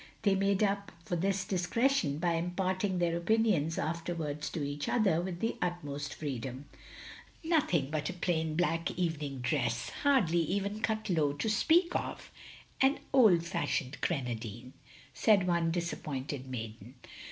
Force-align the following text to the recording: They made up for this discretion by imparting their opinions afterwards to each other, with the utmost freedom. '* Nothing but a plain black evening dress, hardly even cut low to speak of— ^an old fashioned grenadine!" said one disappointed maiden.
They 0.23 0.33
made 0.33 0.63
up 0.63 0.91
for 1.05 1.15
this 1.15 1.45
discretion 1.45 2.17
by 2.17 2.33
imparting 2.33 2.97
their 2.97 3.15
opinions 3.15 3.77
afterwards 3.77 4.49
to 4.49 4.63
each 4.63 4.89
other, 4.89 5.21
with 5.21 5.41
the 5.41 5.57
utmost 5.61 6.15
freedom. 6.15 6.65
'* 7.05 7.43
Nothing 7.43 7.91
but 7.91 8.09
a 8.09 8.13
plain 8.13 8.55
black 8.55 8.89
evening 8.97 9.41
dress, 9.41 9.89
hardly 10.01 10.39
even 10.41 10.79
cut 10.79 11.07
low 11.11 11.33
to 11.33 11.47
speak 11.47 11.95
of— 11.95 12.31
^an 12.81 12.97
old 13.13 13.45
fashioned 13.45 13.99
grenadine!" 14.01 14.73
said 15.13 15.45
one 15.45 15.69
disappointed 15.69 16.47
maiden. 16.47 16.95